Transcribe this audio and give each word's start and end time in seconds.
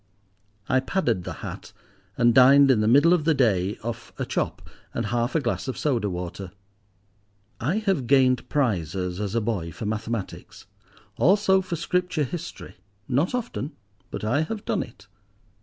I 0.67 0.79
padded 0.79 1.25
the 1.25 1.31
hat, 1.45 1.73
and 2.17 2.33
dined 2.33 2.71
in 2.71 2.81
the 2.81 2.87
middle 2.87 3.13
of 3.13 3.23
the 3.23 3.35
day 3.35 3.77
off 3.83 4.11
a 4.17 4.25
chop 4.25 4.67
and 4.95 5.05
half 5.05 5.35
a 5.35 5.39
glass 5.39 5.67
of 5.67 5.77
soda 5.77 6.09
water. 6.09 6.51
I 7.59 7.75
have 7.77 8.07
gained 8.07 8.49
prizes 8.49 9.19
as 9.19 9.35
a 9.35 9.41
boy 9.41 9.71
for 9.71 9.85
mathematics, 9.85 10.65
also 11.17 11.61
for 11.61 11.75
scripture 11.75 12.23
history—not 12.23 13.35
often, 13.35 13.73
but 14.09 14.23
I 14.23 14.41
have 14.41 14.65
done 14.65 14.81
it. 14.81 15.05